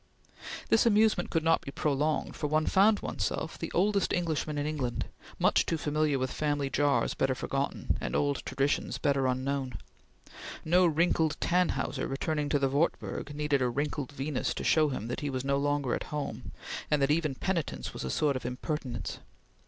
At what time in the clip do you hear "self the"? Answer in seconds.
3.23-3.71